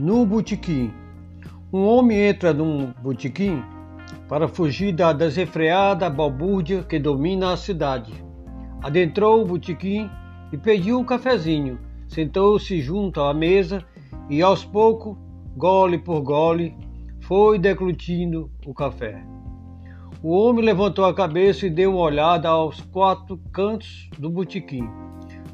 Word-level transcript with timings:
No 0.00 0.24
botequim. 0.24 0.90
Um 1.70 1.84
homem 1.84 2.28
entra 2.28 2.54
num 2.54 2.90
botequim 3.02 3.62
para 4.26 4.48
fugir 4.48 4.92
da 4.94 5.12
desenfreada 5.12 6.08
balbúrdia 6.08 6.82
que 6.82 6.98
domina 6.98 7.52
a 7.52 7.56
cidade. 7.58 8.14
Adentrou 8.82 9.42
o 9.42 9.44
botequim 9.44 10.08
e 10.50 10.56
pediu 10.56 10.98
um 10.98 11.04
cafezinho. 11.04 11.78
Sentou-se 12.08 12.80
junto 12.80 13.20
à 13.20 13.34
mesa 13.34 13.84
e 14.30 14.40
aos 14.40 14.64
poucos, 14.64 15.18
gole 15.54 15.98
por 15.98 16.22
gole, 16.22 16.74
foi 17.20 17.58
deglutindo 17.58 18.50
o 18.64 18.72
café. 18.72 19.22
O 20.22 20.30
homem 20.30 20.64
levantou 20.64 21.04
a 21.04 21.12
cabeça 21.12 21.66
e 21.66 21.70
deu 21.70 21.90
uma 21.90 22.04
olhada 22.04 22.48
aos 22.48 22.80
quatro 22.80 23.36
cantos 23.52 24.08
do 24.18 24.30
botequim, 24.30 24.88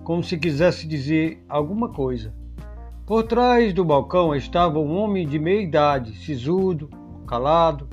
como 0.04 0.22
se 0.22 0.38
quisesse 0.38 0.86
dizer 0.86 1.44
alguma 1.48 1.88
coisa. 1.88 2.45
Por 3.06 3.22
trás 3.22 3.72
do 3.72 3.84
balcão 3.84 4.34
estava 4.34 4.80
um 4.80 4.98
homem 4.98 5.24
de 5.24 5.38
meia 5.38 5.60
idade, 5.60 6.12
sisudo, 6.16 6.90
calado. 7.24 7.88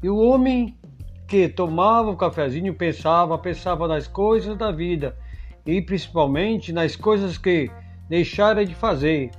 E 0.00 0.08
o 0.08 0.16
homem 0.18 0.78
que 1.26 1.48
tomava 1.48 2.12
o 2.12 2.16
cafezinho 2.16 2.72
pensava, 2.74 3.36
pensava 3.36 3.88
nas 3.88 4.06
coisas 4.06 4.56
da 4.56 4.70
vida 4.70 5.16
e 5.66 5.82
principalmente 5.82 6.72
nas 6.72 6.94
coisas 6.94 7.36
que 7.36 7.68
deixara 8.08 8.64
de 8.64 8.72
fazer. 8.72 9.32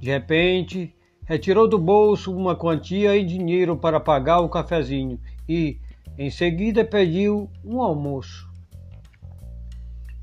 De 0.00 0.10
repente, 0.10 0.92
retirou 1.24 1.68
do 1.68 1.78
bolso 1.78 2.36
uma 2.36 2.56
quantia 2.56 3.16
em 3.16 3.24
dinheiro 3.24 3.76
para 3.76 4.00
pagar 4.00 4.40
o 4.40 4.48
cafezinho 4.48 5.20
e, 5.48 5.78
em 6.18 6.28
seguida, 6.28 6.84
pediu 6.84 7.48
um 7.64 7.80
almoço. 7.80 8.50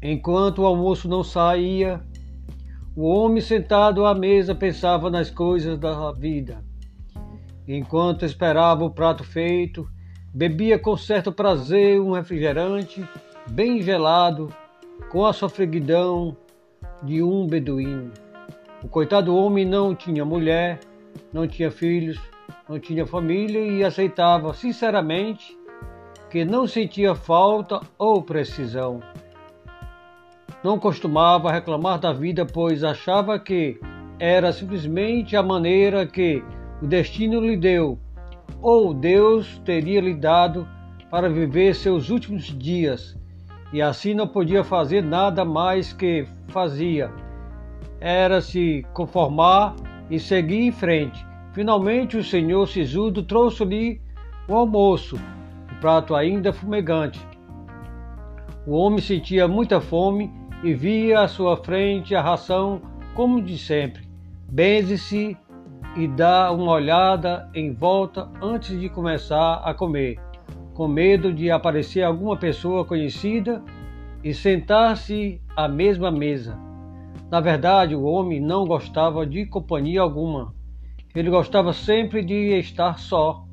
Enquanto 0.02 0.64
o 0.64 0.66
almoço 0.66 1.08
não 1.08 1.24
saía, 1.24 2.06
o 2.96 3.08
homem 3.08 3.42
sentado 3.42 4.06
à 4.06 4.14
mesa 4.14 4.54
pensava 4.54 5.10
nas 5.10 5.30
coisas 5.30 5.80
da 5.80 6.12
vida. 6.12 6.64
Enquanto 7.68 8.24
esperava 8.24 8.84
o 8.84 8.92
prato 8.92 9.24
feito, 9.24 9.88
bebia 10.34 10.78
com 10.78 10.96
certo 10.96 11.32
prazer 11.32 12.00
um 12.00 12.12
refrigerante 12.12 13.04
bem 13.50 13.82
gelado, 13.82 14.54
com 15.10 15.26
a 15.26 15.34
sofreguidão 15.34 16.38
de 17.02 17.24
um 17.24 17.48
beduíno. 17.48 18.12
O 18.84 18.88
coitado 18.88 19.36
homem 19.36 19.66
não 19.66 19.96
tinha 19.96 20.24
mulher, 20.24 20.80
não 21.32 21.48
tinha 21.48 21.72
filhos, 21.72 22.20
não 22.70 22.80
tinha 22.80 23.08
família 23.08 23.60
e 23.60 23.84
aceitava 23.84 24.54
sinceramente 24.54 25.58
que 26.30 26.46
não 26.46 26.68
sentia 26.68 27.16
falta 27.16 27.80
ou 27.98 28.22
precisão. 28.22 29.02
Não 30.64 30.80
costumava 30.80 31.52
reclamar 31.52 32.00
da 32.00 32.14
vida, 32.14 32.46
pois 32.46 32.86
achava 32.86 33.38
que 33.38 33.78
era 34.18 34.54
simplesmente 34.54 35.36
a 35.36 35.44
maneira 35.44 36.08
que 36.08 36.42
o 36.82 36.88
destino 36.88 37.42
lhe 37.42 37.58
deu, 37.58 38.00
ou 38.62 38.94
Deus 38.94 39.62
teria 39.66 40.00
lhe 40.00 40.14
dado 40.14 40.66
para 41.12 41.30
viver 41.30 41.76
seus 41.76 42.10
últimos 42.10 42.46
dias, 42.46 43.20
e 43.74 43.82
assim 43.82 44.14
não 44.14 44.26
podia 44.26 44.64
fazer 44.64 45.04
nada 45.04 45.44
mais 45.44 45.92
que 45.92 46.26
fazia. 46.48 47.12
Era 48.00 48.40
se 48.40 48.86
conformar 48.94 49.76
e 50.10 50.18
seguir 50.18 50.62
em 50.62 50.72
frente. 50.72 51.26
Finalmente 51.52 52.16
o 52.16 52.24
senhor 52.24 52.68
Sisudo 52.68 53.22
trouxe-lhe 53.24 54.00
o 54.48 54.56
almoço, 54.56 55.18
o 55.72 55.76
prato 55.82 56.16
ainda 56.16 56.54
fumegante. 56.54 57.20
O 58.66 58.78
homem 58.78 59.00
sentia 59.00 59.46
muita 59.46 59.82
fome 59.82 60.32
e 60.64 60.74
via 60.74 61.20
à 61.20 61.28
sua 61.28 61.58
frente 61.58 62.16
a 62.16 62.22
ração 62.22 62.82
como 63.14 63.42
de 63.42 63.58
sempre. 63.58 64.08
Benze-se 64.50 65.38
e 65.98 66.08
dá 66.08 66.52
uma 66.52 66.72
olhada 66.72 67.50
em 67.54 67.74
volta 67.74 68.32
antes 68.42 68.80
de 68.80 68.90
começar 68.90 69.56
a 69.56 69.74
comer, 69.74 70.18
com 70.74 70.88
medo 70.88 71.34
de 71.34 71.52
aparecer 71.52 72.02
alguma 72.02 72.38
pessoa 72.38 72.86
conhecida 72.86 73.62
e 74.24 74.34
sentar-se 74.34 75.42
à 75.56 75.68
mesma 75.68 76.10
mesa. 76.10 76.58
Na 77.30 77.42
verdade, 77.42 77.94
o 77.94 78.04
homem 78.04 78.40
não 78.40 78.66
gostava 78.66 79.26
de 79.26 79.46
companhia 79.46 80.02
alguma. 80.02 80.54
Ele 81.14 81.30
gostava 81.30 81.74
sempre 81.74 82.24
de 82.24 82.58
estar 82.58 82.98
só, 83.00 83.44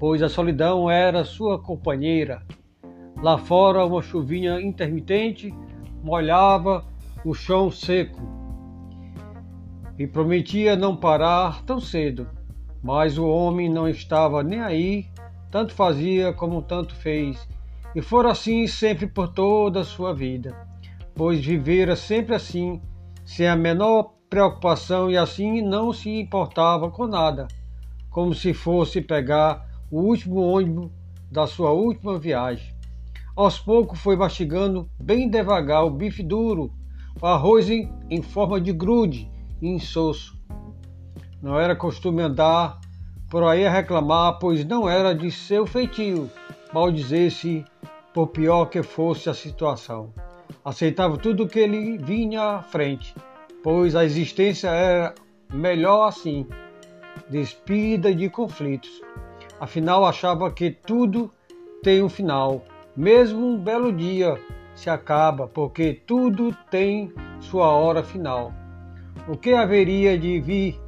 pois 0.00 0.22
a 0.22 0.28
solidão 0.28 0.90
era 0.90 1.24
sua 1.24 1.60
companheira. 1.60 2.42
Lá 3.22 3.36
fora, 3.36 3.84
uma 3.84 4.02
chuvinha 4.02 4.60
intermitente 4.60 5.54
molhava 6.04 6.84
o 7.24 7.32
chão 7.32 7.70
seco 7.70 8.20
e 9.98 10.06
prometia 10.06 10.76
não 10.76 10.94
parar 10.94 11.62
tão 11.62 11.80
cedo. 11.80 12.28
Mas 12.82 13.16
o 13.16 13.26
homem 13.26 13.70
não 13.70 13.88
estava 13.88 14.42
nem 14.42 14.60
aí, 14.60 15.06
tanto 15.50 15.72
fazia 15.72 16.30
como 16.34 16.60
tanto 16.60 16.94
fez, 16.94 17.48
e 17.94 18.02
fora 18.02 18.32
assim 18.32 18.66
sempre 18.66 19.06
por 19.06 19.28
toda 19.28 19.80
a 19.80 19.84
sua 19.84 20.12
vida, 20.12 20.54
pois 21.14 21.42
vivera 21.42 21.96
sempre 21.96 22.34
assim, 22.34 22.82
sem 23.24 23.48
a 23.48 23.56
menor 23.56 24.12
preocupação 24.28 25.10
e 25.10 25.16
assim 25.16 25.62
não 25.62 25.90
se 25.90 26.10
importava 26.10 26.90
com 26.90 27.06
nada, 27.06 27.48
como 28.10 28.34
se 28.34 28.52
fosse 28.52 29.00
pegar 29.00 29.66
o 29.90 30.00
último 30.00 30.42
ônibus 30.42 30.90
da 31.32 31.46
sua 31.46 31.70
última 31.70 32.18
viagem. 32.18 32.73
Aos 33.36 33.58
poucos 33.58 33.98
foi 33.98 34.14
mastigando 34.14 34.88
bem 34.96 35.28
devagar 35.28 35.84
o 35.84 35.90
bife 35.90 36.22
duro, 36.22 36.72
o 37.20 37.26
arroz 37.26 37.68
em, 37.68 37.92
em 38.08 38.22
forma 38.22 38.60
de 38.60 38.72
grude 38.72 39.28
e 39.60 39.66
insosso. 39.66 40.38
Não 41.42 41.58
era 41.58 41.74
costume 41.74 42.22
andar 42.22 42.78
por 43.28 43.42
aí 43.42 43.66
a 43.66 43.70
reclamar, 43.72 44.38
pois 44.38 44.64
não 44.64 44.88
era 44.88 45.12
de 45.12 45.32
seu 45.32 45.66
feitio 45.66 46.30
maldizer-se 46.72 47.64
por 48.12 48.28
pior 48.28 48.66
que 48.66 48.84
fosse 48.84 49.28
a 49.28 49.34
situação. 49.34 50.12
Aceitava 50.64 51.16
tudo 51.16 51.48
que 51.48 51.66
lhe 51.66 51.98
vinha 51.98 52.40
à 52.40 52.62
frente, 52.62 53.16
pois 53.64 53.96
a 53.96 54.04
existência 54.04 54.68
era 54.68 55.12
melhor 55.52 56.06
assim, 56.06 56.46
despida 57.28 58.14
de 58.14 58.30
conflitos. 58.30 59.02
Afinal, 59.58 60.04
achava 60.04 60.52
que 60.52 60.70
tudo 60.70 61.32
tem 61.82 62.00
um 62.00 62.08
final 62.08 62.62
mesmo 62.96 63.46
um 63.46 63.58
belo 63.58 63.92
dia 63.92 64.38
se 64.74 64.90
acaba, 64.90 65.46
porque 65.46 66.00
tudo 66.06 66.54
tem 66.70 67.12
sua 67.40 67.68
hora 67.68 68.02
final. 68.02 68.52
O 69.28 69.36
que 69.36 69.52
haveria 69.52 70.18
de 70.18 70.40
vir 70.40 70.80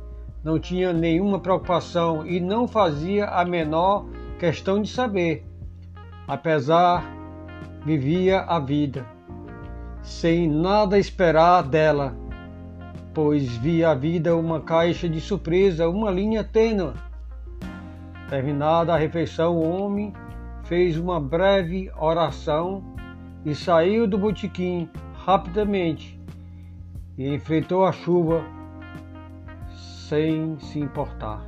não 0.43 0.59
tinha 0.59 0.93
nenhuma 0.93 1.41
preocupação 1.41 2.27
e 2.27 2.39
não 2.39 2.69
fazia 2.69 3.27
a 3.27 3.45
menor 3.45 4.07
questão 4.39 4.81
de 4.81 4.89
saber. 4.89 5.45
Apesar, 6.29 7.05
vivia 7.85 8.41
a 8.41 8.59
vida, 8.59 9.07
sem 10.03 10.49
nada 10.49 10.99
esperar 10.99 11.63
dela, 11.63 12.17
pois 13.15 13.57
via 13.57 13.91
a 13.91 13.95
vida 13.95 14.37
uma 14.37 14.61
caixa 14.61 15.09
de 15.09 15.21
surpresa, 15.21 15.89
uma 15.89 16.11
linha 16.11 16.45
tênue. 16.45 16.93
Terminada 18.29 18.93
a 18.93 18.97
refeição, 18.97 19.57
o 19.57 19.69
homem 19.69 20.13
fez 20.69 20.99
uma 20.99 21.21
breve 21.21 21.91
oração 21.97 22.83
e 23.45 23.55
saiu 23.55 24.07
do 24.07 24.19
botequim 24.19 24.89
rapidamente 25.15 26.21
e 27.17 27.33
enfrentou 27.33 27.85
a 27.85 27.93
chuva 27.93 28.45
sem 30.09 30.59
se 30.59 30.79
importar. 30.79 31.41